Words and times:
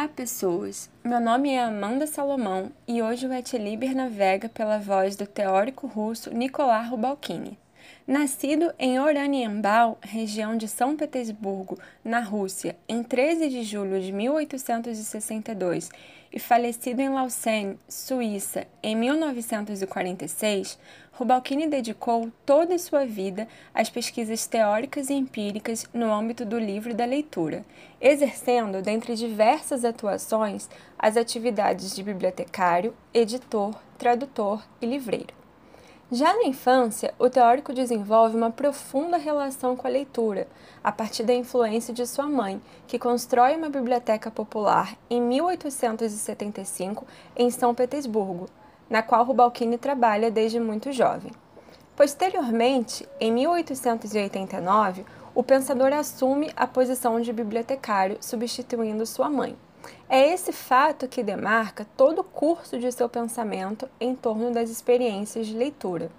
Olá, 0.00 0.08
pessoas! 0.08 0.88
Meu 1.04 1.20
nome 1.20 1.50
é 1.50 1.62
Amanda 1.62 2.06
Salomão 2.06 2.72
e 2.88 3.02
hoje 3.02 3.26
o 3.26 3.32
Etliber 3.34 3.94
navega 3.94 4.48
pela 4.48 4.78
voz 4.78 5.14
do 5.14 5.26
teórico 5.26 5.86
russo 5.86 6.34
Nikolai 6.34 6.88
Rubalcini. 6.88 7.58
Nascido 8.06 8.72
em 8.78 8.98
Oranienbaum, 8.98 9.96
região 10.00 10.56
de 10.56 10.66
São 10.66 10.96
Petersburgo, 10.96 11.78
na 12.04 12.20
Rússia, 12.20 12.76
em 12.88 13.02
13 13.02 13.48
de 13.48 13.62
julho 13.62 14.00
de 14.00 14.12
1862 14.12 15.90
e 16.32 16.38
falecido 16.38 17.00
em 17.02 17.08
Lausanne, 17.08 17.78
Suíça, 17.88 18.66
em 18.82 18.94
1946, 18.96 20.78
Rubalcini 21.12 21.68
dedicou 21.68 22.30
toda 22.46 22.74
a 22.74 22.78
sua 22.78 23.04
vida 23.04 23.46
às 23.74 23.90
pesquisas 23.90 24.46
teóricas 24.46 25.10
e 25.10 25.14
empíricas 25.14 25.84
no 25.92 26.12
âmbito 26.12 26.44
do 26.44 26.58
livro 26.58 26.92
e 26.92 26.94
da 26.94 27.04
leitura, 27.04 27.64
exercendo, 28.00 28.80
dentre 28.80 29.14
diversas 29.14 29.84
atuações, 29.84 30.68
as 30.98 31.16
atividades 31.16 31.94
de 31.94 32.02
bibliotecário, 32.02 32.94
editor, 33.12 33.74
tradutor 33.98 34.64
e 34.80 34.86
livreiro. 34.86 35.39
Já 36.12 36.34
na 36.34 36.42
infância, 36.42 37.14
o 37.20 37.30
teórico 37.30 37.72
desenvolve 37.72 38.36
uma 38.36 38.50
profunda 38.50 39.16
relação 39.16 39.76
com 39.76 39.86
a 39.86 39.90
leitura, 39.90 40.48
a 40.82 40.90
partir 40.90 41.22
da 41.22 41.32
influência 41.32 41.94
de 41.94 42.04
sua 42.04 42.26
mãe, 42.26 42.60
que 42.88 42.98
constrói 42.98 43.54
uma 43.54 43.68
biblioteca 43.68 44.28
popular 44.28 44.98
em 45.08 45.20
1875 45.20 47.06
em 47.36 47.48
São 47.48 47.72
Petersburgo, 47.72 48.48
na 48.88 49.04
qual 49.04 49.24
Rubalcini 49.24 49.78
trabalha 49.78 50.32
desde 50.32 50.58
muito 50.58 50.90
jovem. 50.90 51.30
Posteriormente, 51.94 53.08
em 53.20 53.30
1889, 53.30 55.04
o 55.32 55.44
pensador 55.44 55.92
assume 55.92 56.50
a 56.56 56.66
posição 56.66 57.20
de 57.20 57.32
bibliotecário, 57.32 58.18
substituindo 58.20 59.06
sua 59.06 59.30
mãe. 59.30 59.56
É 60.08 60.32
esse 60.32 60.52
fato 60.52 61.08
que 61.08 61.22
demarca 61.22 61.86
todo 61.96 62.20
o 62.20 62.24
curso 62.24 62.78
de 62.78 62.90
seu 62.90 63.08
pensamento 63.08 63.88
em 64.00 64.14
torno 64.14 64.50
das 64.50 64.68
experiências 64.68 65.46
de 65.46 65.56
leitura. 65.56 66.10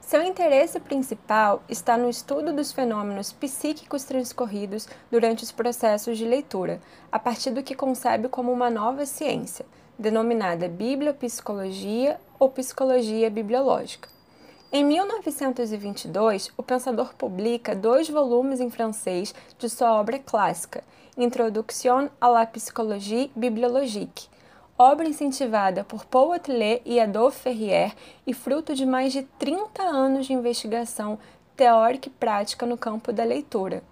Seu 0.00 0.22
interesse 0.22 0.78
principal 0.78 1.64
está 1.68 1.96
no 1.96 2.08
estudo 2.08 2.52
dos 2.52 2.70
fenômenos 2.70 3.32
psíquicos 3.32 4.04
transcorridos 4.04 4.86
durante 5.10 5.42
os 5.42 5.50
processos 5.50 6.16
de 6.16 6.24
leitura, 6.24 6.80
a 7.10 7.18
partir 7.18 7.50
do 7.50 7.62
que 7.62 7.74
concebe 7.74 8.28
como 8.28 8.52
uma 8.52 8.70
nova 8.70 9.04
ciência, 9.04 9.66
denominada 9.98 10.68
bibliopsicologia 10.68 12.20
ou 12.38 12.48
psicologia 12.50 13.28
bibliológica. 13.28 14.15
Em 14.72 14.84
1922, 14.84 16.50
o 16.56 16.62
pensador 16.62 17.14
publica 17.14 17.74
dois 17.74 18.10
volumes 18.10 18.58
em 18.60 18.68
francês 18.68 19.32
de 19.58 19.70
sua 19.70 19.94
obra 19.94 20.18
clássica, 20.18 20.82
Introduction 21.16 22.08
à 22.20 22.28
la 22.28 22.44
psychologie 22.46 23.30
bibliologique, 23.36 24.28
obra 24.76 25.08
incentivada 25.08 25.84
por 25.84 26.04
Paul 26.04 26.32
Atelier 26.32 26.82
e 26.84 26.98
Adolphe 26.98 27.42
Ferrier 27.42 27.94
e 28.26 28.34
fruto 28.34 28.74
de 28.74 28.84
mais 28.84 29.12
de 29.12 29.22
30 29.38 29.82
anos 29.82 30.26
de 30.26 30.32
investigação 30.32 31.16
teórica 31.56 32.08
e 32.08 32.12
prática 32.12 32.66
no 32.66 32.76
campo 32.76 33.12
da 33.12 33.22
leitura, 33.22 33.84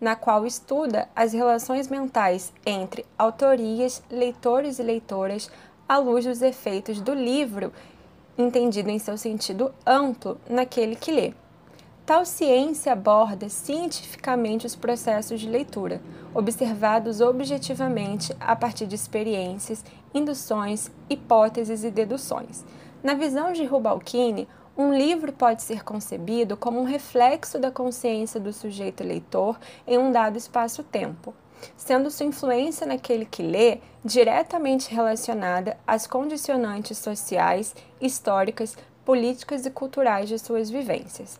na 0.00 0.14
qual 0.14 0.46
estuda 0.46 1.08
as 1.14 1.32
relações 1.32 1.88
mentais 1.88 2.52
entre 2.64 3.04
autorias, 3.18 4.00
leitores 4.08 4.78
e 4.78 4.82
leitoras 4.84 5.50
à 5.88 5.98
luz 5.98 6.24
dos 6.24 6.40
efeitos 6.40 7.00
do 7.00 7.12
livro 7.12 7.72
entendido 8.40 8.90
em 8.90 8.98
seu 8.98 9.16
sentido 9.16 9.72
amplo 9.86 10.38
naquele 10.48 10.96
que 10.96 11.12
lê. 11.12 11.32
Tal 12.04 12.24
ciência 12.24 12.92
aborda 12.92 13.48
cientificamente 13.48 14.66
os 14.66 14.74
processos 14.74 15.40
de 15.40 15.48
leitura, 15.48 16.02
observados 16.34 17.20
objetivamente 17.20 18.34
a 18.40 18.56
partir 18.56 18.86
de 18.86 18.96
experiências, 18.96 19.84
induções, 20.12 20.90
hipóteses 21.08 21.84
e 21.84 21.90
deduções. 21.90 22.64
Na 23.02 23.14
visão 23.14 23.52
de 23.52 23.64
Rubalcini, 23.64 24.48
um 24.76 24.92
livro 24.92 25.32
pode 25.32 25.62
ser 25.62 25.84
concebido 25.84 26.56
como 26.56 26.80
um 26.80 26.84
reflexo 26.84 27.58
da 27.58 27.70
consciência 27.70 28.40
do 28.40 28.52
sujeito 28.52 29.04
leitor 29.04 29.58
em 29.86 29.98
um 29.98 30.10
dado 30.10 30.36
espaço-tempo, 30.36 31.34
sendo 31.76 32.10
sua 32.10 32.26
influência 32.26 32.86
naquele 32.86 33.24
que 33.24 33.42
lê 33.42 33.78
diretamente 34.04 34.92
relacionada 34.94 35.76
às 35.86 36.06
condicionantes 36.06 36.98
sociais, 36.98 37.74
históricas, 38.00 38.76
políticas 39.04 39.66
e 39.66 39.70
culturais 39.70 40.28
de 40.28 40.38
suas 40.38 40.70
vivências. 40.70 41.38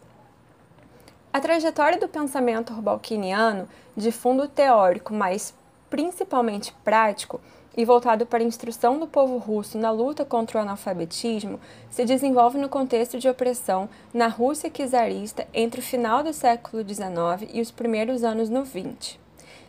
A 1.33 1.41
trajetória 1.41 1.99
do 1.99 2.09
pensamento 2.09 2.73
rubalquiniano, 2.73 3.69
de 3.97 4.11
fundo 4.11 4.49
teórico, 4.49 5.15
mas 5.15 5.55
principalmente 5.89 6.75
prático, 6.85 7.41
e 7.77 7.85
voltado 7.85 8.27
para 8.27 8.43
a 8.43 8.47
instrução 8.47 8.99
do 8.99 9.07
povo 9.07 9.39
russo 9.39 9.79
na 9.79 9.91
luta 9.91 10.25
contra 10.25 10.59
o 10.59 10.63
analfabetismo, 10.63 11.61
se 11.89 12.05
desenvolve 12.05 12.59
no 12.59 12.69
contexto 12.69 13.19
de 13.19 13.29
opressão 13.29 13.89
na 14.13 14.27
Rússia 14.27 14.71
czarista 14.71 15.47
entre 15.55 15.81
o 15.81 15.83
final 15.83 16.23
do 16.23 16.33
século 16.33 16.83
XIX 16.83 17.51
e 17.53 17.61
os 17.61 17.71
primeiros 17.71 18.25
anos 18.25 18.51
no 18.51 18.65
XX. 18.65 19.19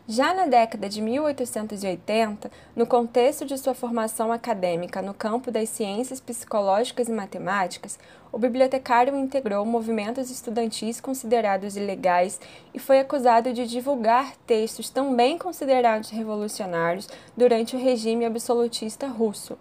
Já 0.08 0.34
na 0.34 0.48
década 0.48 0.90
de 0.90 1.00
1880, 1.00 2.52
no 2.76 2.88
contexto 2.88 3.46
de 3.46 3.56
sua 3.58 3.76
formação 3.76 4.32
acadêmica 4.32 5.00
no 5.00 5.14
campo 5.14 5.52
das 5.52 5.70
ciências 5.70 6.20
psicológicas 6.20 7.08
e 7.08 7.12
matemáticas, 7.12 8.00
o 8.32 8.40
bibliotecário 8.40 9.16
integrou 9.16 9.64
movimentos 9.64 10.32
estudantis 10.32 11.00
considerados 11.00 11.78
ilegais 11.78 12.40
e 12.74 12.80
foi 12.80 13.00
acusado 13.00 13.54
de 13.54 13.68
divulgar 13.68 14.36
textos 14.48 14.90
também 14.90 15.38
considerados 15.38 16.10
revolucionários 16.10 17.08
durante 17.38 17.76
o 17.76 17.80
regime 17.80 18.26
absolutista 18.26 19.08
russo. 19.08 19.56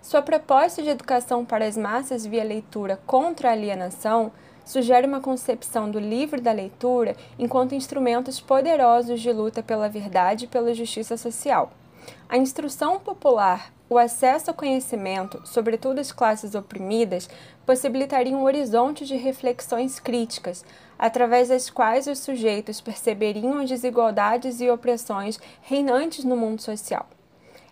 Sua 0.00 0.22
proposta 0.22 0.80
de 0.80 0.90
educação 0.90 1.44
para 1.44 1.64
as 1.64 1.76
massas 1.76 2.24
via 2.24 2.44
leitura 2.44 3.00
contra 3.04 3.48
a 3.48 3.52
alienação 3.52 4.30
sugere 4.64 5.06
uma 5.06 5.20
concepção 5.20 5.90
do 5.90 5.98
livro 5.98 6.40
da 6.40 6.52
leitura 6.52 7.16
enquanto 7.38 7.74
instrumentos 7.74 8.40
poderosos 8.40 9.20
de 9.20 9.32
luta 9.32 9.62
pela 9.62 9.88
verdade 9.88 10.44
e 10.44 10.48
pela 10.48 10.74
justiça 10.74 11.16
social. 11.16 11.72
A 12.28 12.36
instrução 12.36 12.98
popular, 12.98 13.72
o 13.88 13.98
acesso 13.98 14.50
ao 14.50 14.56
conhecimento, 14.56 15.40
sobretudo 15.44 15.98
as 16.00 16.10
classes 16.10 16.54
oprimidas, 16.54 17.28
possibilitaria 17.66 18.36
um 18.36 18.44
horizonte 18.44 19.04
de 19.04 19.16
reflexões 19.16 20.00
críticas, 20.00 20.64
através 20.98 21.48
das 21.48 21.68
quais 21.68 22.06
os 22.06 22.18
sujeitos 22.18 22.80
perceberiam 22.80 23.58
as 23.58 23.68
desigualdades 23.68 24.60
e 24.60 24.70
opressões 24.70 25.38
reinantes 25.60 26.24
no 26.24 26.36
mundo 26.36 26.62
social. 26.62 27.06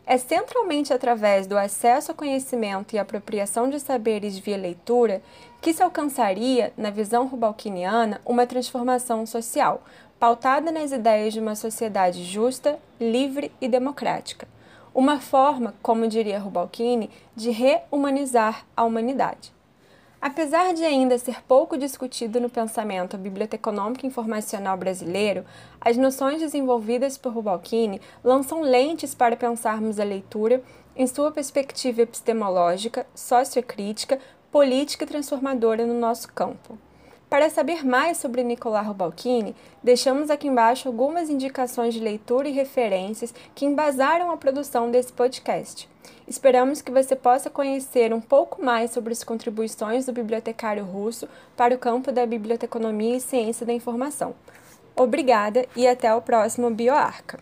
É 0.07 0.19
centralmente 0.19 0.93
através 0.93 1.47
do 1.47 1.57
acesso 1.57 2.11
ao 2.11 2.17
conhecimento 2.17 2.95
e 2.95 2.99
apropriação 2.99 3.69
de 3.71 3.79
saberes 3.79 4.39
via 4.39 4.57
leitura 4.57 5.23
que 5.61 5.73
se 5.73 5.83
alcançaria, 5.83 6.73
na 6.77 6.91
visão 6.91 7.27
rubalquiniana, 7.27 8.21
uma 8.25 8.47
transformação 8.47 9.25
social, 9.27 9.83
pautada 10.19 10.71
nas 10.73 10.93
ideias 10.93 11.33
de 11.33 11.41
uma 11.41 11.55
sociedade 11.55 12.25
justa, 12.25 12.79
livre 13.01 13.53
e 13.61 13.69
democrática. 13.69 14.49
Uma 14.95 15.21
forma, 15.21 15.75
como 15.83 16.09
diria 16.09 16.39
Rubalcini, 16.39 17.09
de 17.37 17.51
rehumanizar 17.51 18.67
a 18.77 18.85
humanidade. 18.85 19.53
Apesar 20.21 20.75
de 20.75 20.85
ainda 20.85 21.17
ser 21.17 21.43
pouco 21.45 21.79
discutido 21.79 22.39
no 22.39 22.51
pensamento 22.51 23.17
biblioteconômico 23.17 24.05
informacional 24.05 24.77
brasileiro, 24.77 25.47
as 25.81 25.97
noções 25.97 26.43
desenvolvidas 26.43 27.17
por 27.17 27.33
Rubalcini 27.33 28.03
lançam 28.23 28.61
lentes 28.61 29.15
para 29.15 29.35
pensarmos 29.35 29.99
a 29.99 30.05
leitura 30.05 30.63
em 30.95 31.07
sua 31.07 31.33
perspectiva 31.33 32.03
epistemológica, 32.03 33.07
sociocrítica, 33.15 34.19
política 34.53 35.05
e 35.05 35.07
transformadora 35.07 35.87
no 35.87 35.99
nosso 35.99 36.31
campo. 36.31 36.77
Para 37.31 37.49
saber 37.49 37.87
mais 37.87 38.19
sobre 38.19 38.43
Nicolau 38.43 38.87
Rubalcini, 38.87 39.55
deixamos 39.81 40.31
aqui 40.31 40.49
embaixo 40.49 40.89
algumas 40.89 41.31
indicações 41.31 41.95
de 41.95 42.01
leitura 42.01 42.49
e 42.49 42.53
referências 42.53 43.33
que 43.55 43.65
embasaram 43.65 44.33
a 44.33 44.37
produção 44.37 44.91
desse 44.91 45.13
podcast. 45.13 45.89
Esperamos 46.27 46.83
que 46.83 46.91
você 46.91 47.15
possa 47.15 47.49
conhecer 47.49 48.13
um 48.13 48.21
pouco 48.21 48.61
mais 48.61 48.91
sobre 48.91 49.13
as 49.13 49.23
contribuições 49.23 50.07
do 50.07 50.13
bibliotecário 50.13 50.85
russo 50.85 51.29
para 51.57 51.73
o 51.73 51.79
campo 51.79 52.11
da 52.11 52.27
biblioteconomia 52.27 53.17
e 53.17 53.21
ciência 53.21 53.65
da 53.65 53.73
informação. 53.73 54.35
Obrigada 54.97 55.65
e 55.77 55.87
até 55.87 56.13
o 56.13 56.21
próximo 56.21 56.69
BioArca. 56.69 57.39